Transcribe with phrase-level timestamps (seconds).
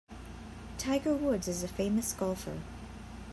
[0.79, 2.57] Tiger Woods is a famous golfer.